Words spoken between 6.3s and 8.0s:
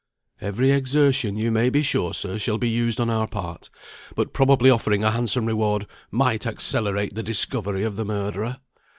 accelerate the discovery of